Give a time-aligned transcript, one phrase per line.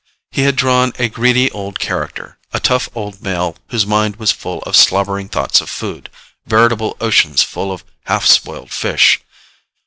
[0.31, 4.63] He had drawn a greedy old character, a tough old male whose mind was full
[4.63, 6.09] of slobbering thoughts of food,
[6.47, 9.19] veritable oceans full of half spoiled fish.